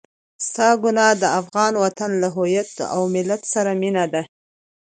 ستا 0.47 0.69
ګناه 0.83 1.13
د 1.21 1.23
افغان 1.39 1.73
وطن 1.83 2.11
له 2.21 2.27
هويت 2.35 2.69
او 2.95 3.01
ملت 3.15 3.41
سره 3.53 3.71
مينه 3.81 4.05
ده. 4.13 4.21